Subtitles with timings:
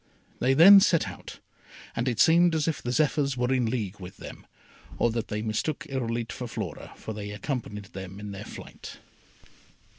[0.39, 1.37] They then set out,
[1.95, 4.47] and it seemed as if the Zephyrs were in league with them,
[4.97, 8.97] or that they mistook Irolite for Flora, for they accompanied them in their flight.